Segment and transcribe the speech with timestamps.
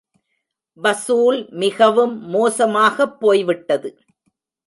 [0.77, 3.91] வசூல் மிகவும் மோசமாகப் போய் விட்டது.